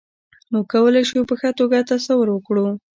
موږ 0.51 0.65
کولای 0.73 1.03
شو 1.09 1.19
په 1.29 1.35
ښه 1.39 1.49
توګه 1.59 1.87
تصور 1.91 2.27
وکړو. 2.31 2.67